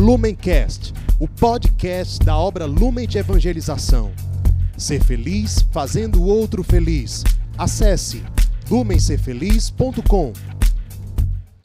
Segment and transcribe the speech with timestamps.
[0.00, 4.10] Lumencast, o podcast da obra Lumen de Evangelização.
[4.74, 7.22] Ser feliz fazendo o outro feliz.
[7.58, 8.24] Acesse
[8.70, 10.32] lumencerfeliz.com.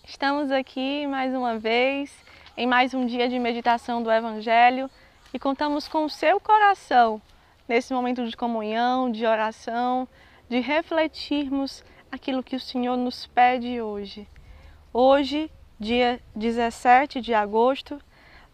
[0.06, 2.12] Estamos aqui mais uma vez
[2.58, 4.92] em mais um dia de meditação do Evangelho
[5.34, 7.22] e contamos com o seu coração
[7.70, 10.06] nesse momento de comunhão, de oração,
[10.50, 14.28] de refletirmos aquilo que o Senhor nos pede hoje.
[14.92, 15.50] Hoje,
[15.80, 17.98] dia 17 de agosto,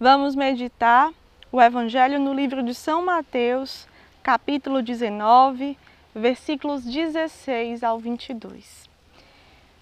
[0.01, 1.13] vamos meditar
[1.51, 3.87] o Evangelho no livro de São Mateus,
[4.23, 5.77] capítulo 19,
[6.15, 8.89] versículos 16 ao 22.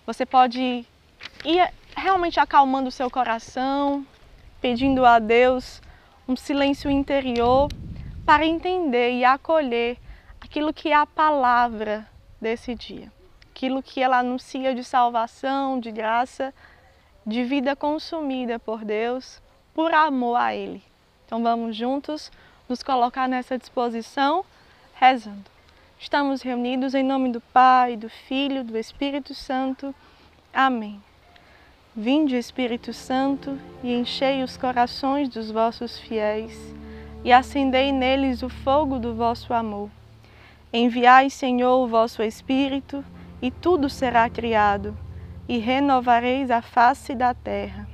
[0.05, 0.85] Você pode
[1.45, 4.05] ir realmente acalmando o seu coração,
[4.59, 5.81] pedindo a Deus
[6.27, 7.69] um silêncio interior
[8.25, 9.97] para entender e acolher
[10.41, 12.05] aquilo que é a palavra
[12.41, 13.09] desse dia,
[13.49, 16.53] aquilo que ela anuncia de salvação, de graça,
[17.25, 19.41] de vida consumida por Deus,
[19.73, 20.83] por amor a Ele.
[21.25, 22.31] Então vamos juntos
[22.67, 24.43] nos colocar nessa disposição,
[24.95, 25.49] rezando.
[25.99, 29.93] Estamos reunidos em nome do Pai, do Filho, do Espírito Santo.
[30.53, 31.01] Amém.
[31.95, 36.57] Vinde, Espírito Santo, e enchei os corações dos vossos fiéis,
[37.23, 39.89] e acendei neles o fogo do vosso amor.
[40.71, 43.03] Enviai, Senhor, o vosso Espírito,
[43.41, 44.97] e tudo será criado,
[45.47, 47.87] e renovareis a face da terra.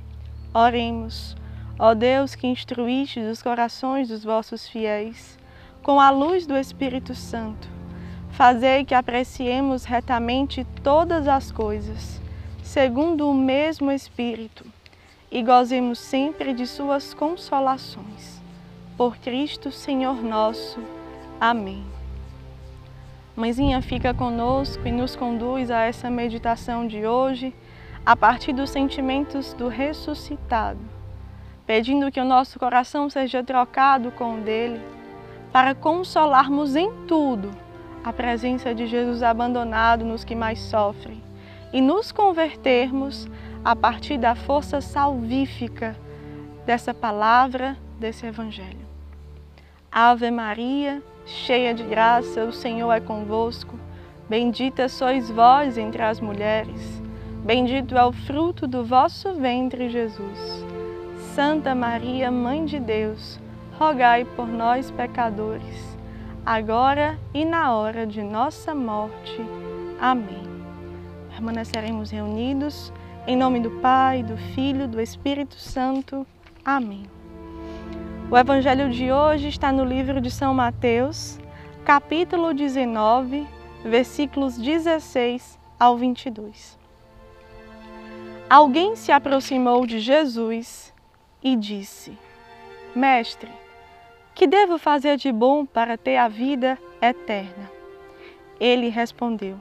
[0.54, 1.36] Oremos,
[1.78, 5.38] ó Deus que instruíste os corações dos vossos fiéis,
[5.82, 7.68] com a luz do Espírito Santo,
[8.30, 12.20] fazei que apreciemos retamente todas as coisas
[12.66, 14.66] segundo o mesmo Espírito,
[15.30, 18.42] e gozemos sempre de Suas consolações.
[18.96, 20.82] Por Cristo, Senhor nosso.
[21.40, 21.84] Amém.
[23.36, 27.54] Mãezinha fica conosco e nos conduz a essa meditação de hoje,
[28.04, 30.80] a partir dos sentimentos do ressuscitado,
[31.66, 34.80] pedindo que o nosso coração seja trocado com o dele,
[35.52, 37.50] para consolarmos em tudo
[38.04, 41.20] a presença de Jesus abandonado nos que mais sofrem
[41.72, 43.28] e nos convertermos
[43.64, 45.96] a partir da força salvífica
[46.64, 48.86] dessa palavra, desse Evangelho.
[49.90, 53.78] Ave Maria, cheia de graça, o Senhor é convosco.
[54.28, 57.02] Bendita sois vós entre as mulheres.
[57.44, 60.65] Bendito é o fruto do vosso ventre, Jesus.
[61.36, 63.38] Santa Maria, Mãe de Deus,
[63.78, 65.96] rogai por nós, pecadores,
[66.44, 69.38] agora e na hora de nossa morte.
[70.00, 70.56] Amém
[71.36, 72.90] permaneceremos reunidos.
[73.26, 76.26] Em nome do Pai, do Filho, do Espírito Santo.
[76.64, 77.04] Amém.
[78.30, 81.38] O Evangelho de hoje está no livro de São Mateus,
[81.84, 83.46] capítulo 19,
[83.84, 86.78] versículos 16 ao 22.
[88.48, 90.95] Alguém se aproximou de Jesus
[91.46, 92.18] e disse:
[92.94, 93.50] Mestre,
[94.34, 97.70] que devo fazer de bom para ter a vida eterna?
[98.58, 99.56] Ele respondeu: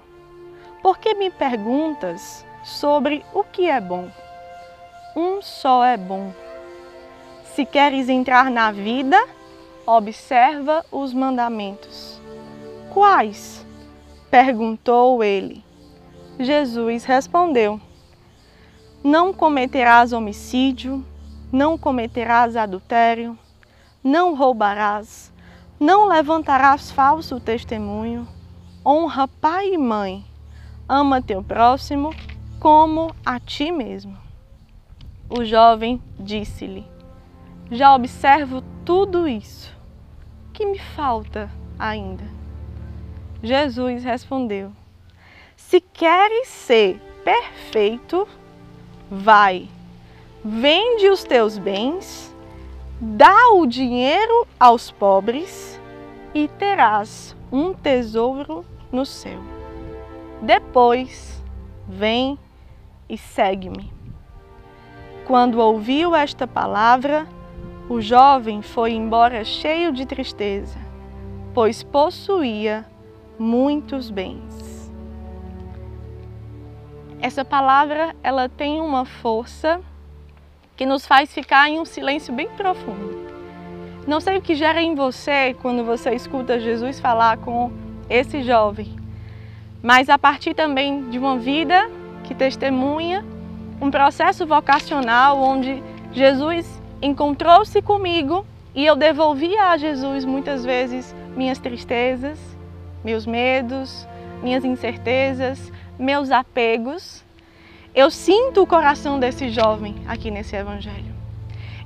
[0.86, 4.08] por que me perguntas sobre o que é bom?
[5.16, 6.32] Um só é bom.
[7.56, 9.18] Se queres entrar na vida,
[9.84, 12.22] observa os mandamentos.
[12.94, 13.66] Quais?
[14.30, 15.66] perguntou ele.
[16.40, 17.82] Jesus respondeu:
[19.04, 21.04] Não cometerás homicídio,
[21.56, 23.40] não cometerás adultério,
[24.04, 25.32] não roubarás,
[25.80, 28.28] não levantarás falso testemunho,
[28.86, 30.26] honra pai e mãe
[30.88, 32.14] ama teu próximo
[32.60, 34.18] como a ti mesmo.
[35.30, 36.86] O jovem disse-lhe:
[37.72, 39.74] Já observo tudo isso.
[40.52, 41.50] Que me falta
[41.80, 42.26] ainda?
[43.42, 44.74] Jesus respondeu:
[45.56, 48.28] Se queres ser perfeito,
[49.10, 49.70] vai,
[50.48, 52.32] vende os teus bens,
[53.02, 55.82] dá o dinheiro aos pobres
[56.36, 59.40] e terás um tesouro no céu.
[60.44, 61.44] Depois,
[61.88, 62.38] vem
[63.10, 63.92] e segue-me.
[65.26, 67.28] Quando ouviu esta palavra,
[67.90, 70.78] o jovem foi embora cheio de tristeza,
[71.56, 72.86] pois possuía
[73.40, 74.94] muitos bens.
[77.20, 79.82] Essa palavra, ela tem uma força
[80.76, 83.26] que nos faz ficar em um silêncio bem profundo.
[84.08, 87.72] Não sei o que gera em você quando você escuta Jesus falar com
[88.10, 88.96] esse jovem,
[89.82, 91.90] mas a partir também de uma vida
[92.24, 93.26] que testemunha
[93.82, 95.82] um processo vocacional onde
[96.12, 98.46] Jesus encontrou-se comigo
[98.76, 102.40] e eu devolvia a Jesus muitas vezes minhas tristezas,
[103.04, 104.08] meus medos,
[104.44, 107.25] minhas incertezas, meus apegos.
[107.96, 111.16] Eu sinto o coração desse jovem aqui nesse evangelho.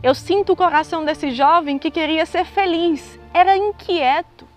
[0.01, 4.47] Eu sinto o coração desse jovem que queria ser feliz, era inquieto.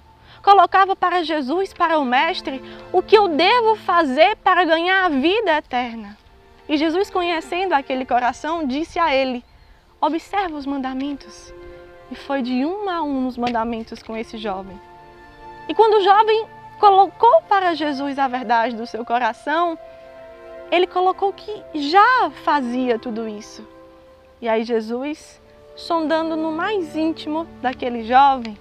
[0.43, 5.58] Colocava para Jesus, para o Mestre, o que eu devo fazer para ganhar a vida
[5.58, 6.16] eterna.
[6.66, 9.44] E Jesus, conhecendo aquele coração, disse a ele:
[10.00, 11.52] Observa os mandamentos.
[12.10, 14.81] E foi de um a um nos mandamentos com esse jovem.
[15.69, 16.46] E quando o jovem
[16.81, 19.78] colocou para Jesus a verdade do seu coração,
[20.72, 23.62] ele colocou que já fazia tudo isso.
[24.40, 25.38] E aí Jesus,
[25.76, 28.56] sondando no mais íntimo daquele jovem,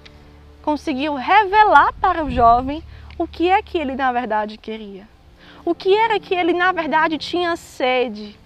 [0.62, 2.84] conseguiu revelar para o jovem
[3.18, 5.08] o que é que ele na verdade queria.
[5.64, 8.38] O que era que ele na verdade tinha sede.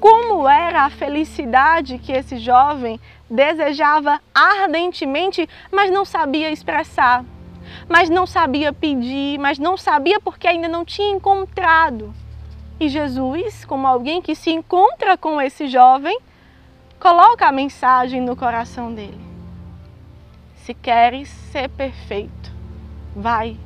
[0.00, 2.98] Como era a felicidade que esse jovem
[3.28, 7.22] desejava ardentemente, mas não sabia expressar,
[7.86, 12.14] mas não sabia pedir, mas não sabia porque ainda não tinha encontrado.
[12.80, 16.16] E Jesus, como alguém que se encontra com esse jovem,
[17.00, 19.20] coloca a mensagem no coração dele.
[20.56, 22.52] Se queres ser perfeito,
[23.16, 23.56] vai,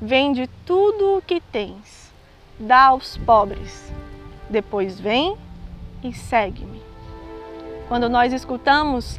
[0.00, 2.10] vende tudo o que tens,
[2.58, 3.92] dá aos pobres,
[4.48, 5.36] depois vem
[6.02, 6.80] e segue-me.
[7.88, 9.18] Quando nós escutamos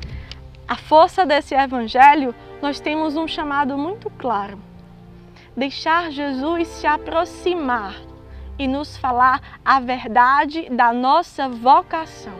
[0.67, 4.57] a força desse evangelho, nós temos um chamado muito claro:
[5.55, 7.93] deixar Jesus se aproximar
[8.59, 12.33] e nos falar a verdade da nossa vocação.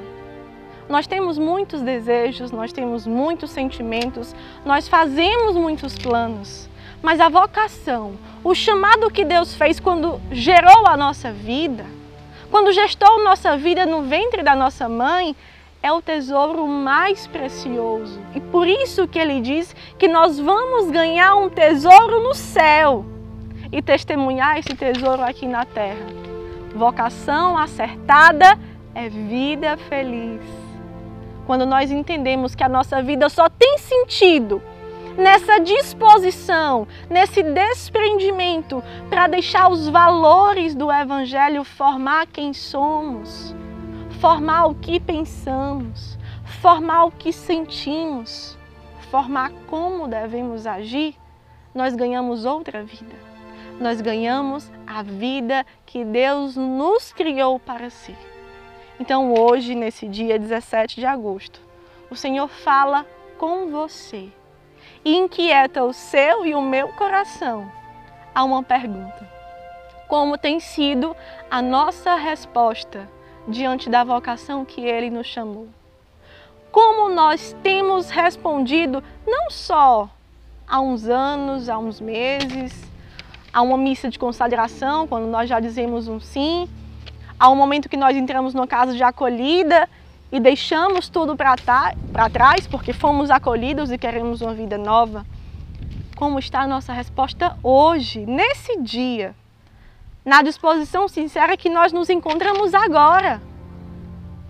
[0.90, 4.34] Nós temos muitos desejos, nós temos muitos sentimentos,
[4.66, 6.70] nós fazemos muitos planos,
[7.02, 11.86] mas a vocação, o chamado que Deus fez quando gerou a nossa vida,
[12.50, 15.36] quando gestou nossa vida no ventre da nossa mãe,
[15.84, 18.20] é o tesouro mais precioso.
[18.34, 23.17] E por isso que ele diz que nós vamos ganhar um tesouro no céu
[23.72, 26.06] e testemunhar esse tesouro aqui na terra.
[26.76, 28.58] Vocação acertada
[28.94, 30.42] é vida feliz.
[31.46, 34.62] Quando nós entendemos que a nossa vida só tem sentido
[35.18, 43.56] nessa disposição, nesse desprendimento para deixar os valores do Evangelho formar quem somos,
[44.20, 46.20] formar o que pensamos,
[46.62, 48.58] formar o que sentimos,
[49.10, 51.16] formar como devemos agir,
[51.74, 53.37] nós ganhamos outra vida
[53.80, 58.16] nós ganhamos a vida que Deus nos criou para si.
[59.00, 61.62] Então, hoje, nesse dia 17 de agosto,
[62.10, 63.06] o Senhor fala
[63.38, 64.30] com você
[65.06, 67.72] e inquieta o seu e o meu coração
[68.34, 69.30] a uma pergunta:
[70.08, 71.16] Como tem sido
[71.50, 73.08] a nossa resposta
[73.48, 75.68] diante da vocação que Ele nos chamou?
[76.72, 80.10] Como nós temos respondido não só
[80.68, 82.87] há uns anos, há uns meses,
[83.58, 86.70] Há uma missa de consagração, quando nós já dizemos um sim.
[87.40, 89.90] Há um momento que nós entramos numa casa de acolhida
[90.32, 91.56] e deixamos tudo para
[92.30, 95.26] trás porque fomos acolhidos e queremos uma vida nova.
[96.16, 99.34] Como está a nossa resposta hoje, nesse dia?
[100.24, 103.42] Na disposição sincera que nós nos encontramos agora.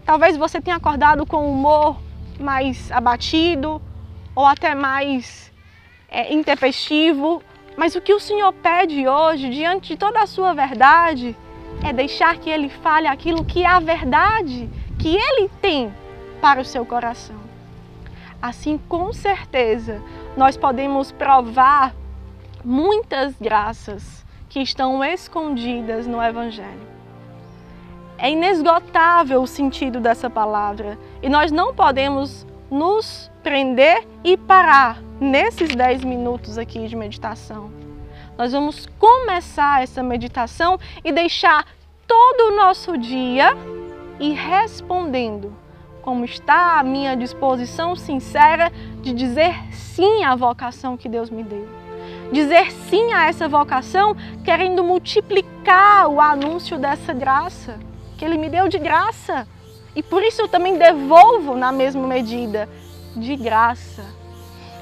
[0.03, 1.97] Talvez você tenha acordado com humor
[2.37, 3.81] mais abatido
[4.35, 5.49] ou até mais
[6.09, 7.41] é, intempestivo,
[7.77, 11.37] mas o que o Senhor pede hoje, diante de toda a sua verdade,
[11.85, 15.93] é deixar que Ele fale aquilo que é a verdade que Ele tem
[16.41, 17.37] para o seu coração.
[18.41, 20.01] Assim, com certeza,
[20.35, 21.93] nós podemos provar
[22.65, 26.87] muitas graças que estão escondidas no Evangelho.
[28.17, 35.73] É inesgotável o sentido dessa palavra e nós não podemos nos prender e parar nesses
[35.73, 37.71] 10 minutos aqui de meditação.
[38.37, 41.65] Nós vamos começar essa meditação e deixar
[42.05, 43.55] todo o nosso dia
[44.19, 45.55] e respondendo
[46.01, 48.69] como está a minha disposição sincera
[49.01, 51.69] de dizer sim à vocação que Deus me deu.
[52.33, 54.13] Dizer sim a essa vocação,
[54.43, 57.79] querendo multiplicar o anúncio dessa graça
[58.17, 59.47] que Ele me deu de graça.
[59.95, 62.67] E por isso eu também devolvo na mesma medida,
[63.17, 64.03] de graça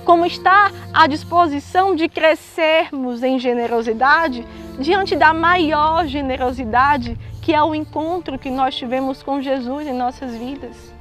[0.06, 4.46] como está a disposição de crescermos em generosidade
[4.80, 10.36] diante da maior generosidade que é o encontro que nós tivemos com Jesus em nossas
[10.36, 10.94] vidas.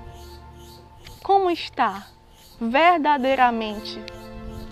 [1.22, 2.06] Como está
[2.60, 4.02] verdadeiramente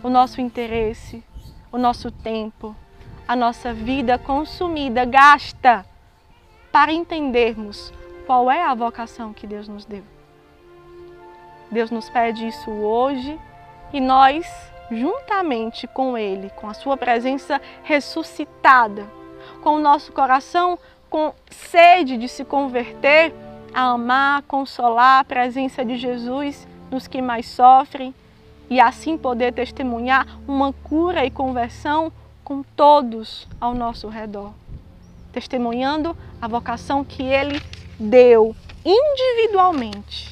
[0.03, 1.23] o nosso interesse,
[1.71, 2.75] o nosso tempo,
[3.29, 5.85] a nossa vida consumida, gasta
[6.71, 7.93] para entendermos
[8.27, 10.12] qual é a vocação que Deus nos deu.
[11.73, 13.39] Deus nos pede isso hoje
[13.93, 14.47] e nós,
[14.91, 19.07] juntamente com Ele, com a Sua presença ressuscitada,
[19.63, 20.79] com o nosso coração
[21.13, 23.35] com sede de se converter,
[23.75, 28.15] a amar, consolar a presença de Jesus nos que mais sofrem
[28.71, 32.11] e assim poder testemunhar uma cura e conversão
[32.43, 34.53] com todos ao nosso redor.
[35.33, 37.61] Testemunhando a vocação que Ele
[37.99, 40.32] deu individualmente.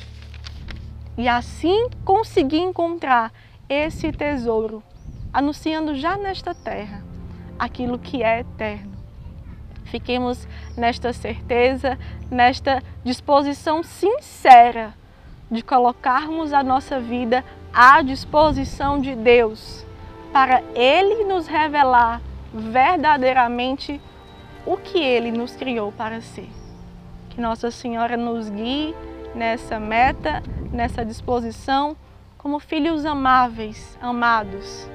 [1.17, 3.33] E assim conseguir encontrar
[3.69, 4.83] esse tesouro,
[5.33, 7.05] anunciando já nesta terra
[7.59, 8.93] aquilo que é eterno.
[9.85, 11.99] Fiquemos nesta certeza,
[12.31, 14.95] nesta disposição sincera
[15.51, 19.85] de colocarmos a nossa vida à disposição de Deus,
[20.33, 22.23] para Ele nos revelar
[22.55, 24.01] verdadeiramente
[24.65, 26.49] o que Ele nos criou para ser.
[27.31, 28.95] Que Nossa Senhora nos guie
[29.35, 31.97] nessa meta, nessa disposição,
[32.39, 34.89] como filhos amáveis, amados,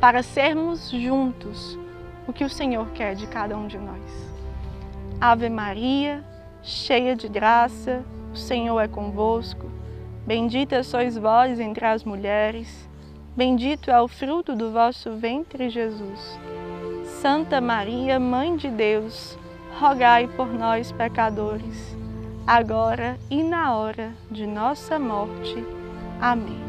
[0.00, 1.78] para sermos juntos
[2.26, 4.30] o que o Senhor quer de cada um de nós.
[5.20, 6.24] Ave Maria,
[6.62, 9.70] cheia de graça, o Senhor é convosco.
[10.26, 12.88] Bendita sois vós entre as mulheres,
[13.36, 16.38] bendito é o fruto do vosso ventre, Jesus.
[17.04, 19.38] Santa Maria, Mãe de Deus,
[19.78, 21.96] rogai por nós, pecadores,
[22.46, 25.64] agora e na hora de nossa morte.
[26.20, 26.60] Amém.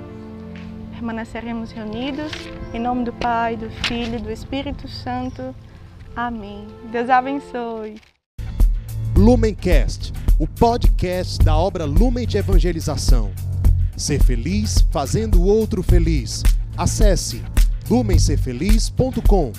[0.92, 2.32] Permaneceremos reunidos
[2.74, 5.54] em nome do Pai, do Filho e do Espírito Santo.
[6.16, 6.68] Amém.
[6.92, 8.00] Deus abençoe.
[9.16, 13.32] Lumencast, o podcast da obra Lumen de Evangelização.
[13.98, 16.44] Ser feliz fazendo o outro feliz.
[16.78, 17.44] Acesse
[17.90, 19.52] lumencerfeliz.com.